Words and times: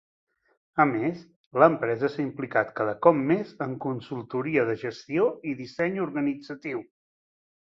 A 0.83 0.85
més, 0.91 1.19
l'empresa 1.63 2.09
s'ha 2.13 2.23
implicat 2.23 2.73
cada 2.79 2.95
cop 3.07 3.19
més 3.33 3.51
en 3.67 3.75
consultoria 3.85 4.67
de 4.71 4.77
gestió 4.87 5.29
i 5.53 5.57
disseny 5.61 6.01
organitzatiu. 6.07 6.83